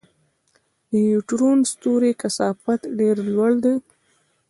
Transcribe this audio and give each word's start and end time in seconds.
د 0.89 0.91
نیوټرون 0.91 1.59
ستوري 1.71 2.11
کثافت 2.21 2.79
ډېر 2.99 3.15
لوړ 3.35 3.51
دی. 3.63 3.75